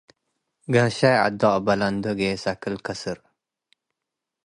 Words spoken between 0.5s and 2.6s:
ጋሻይ ዐዱ አቅበለ- እንዶ ጌሰ